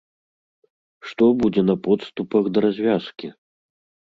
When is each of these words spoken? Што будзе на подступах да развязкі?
Што 1.09 1.23
будзе 1.43 1.61
на 1.69 1.75
подступах 1.89 2.43
да 2.55 2.59
развязкі? 2.67 3.27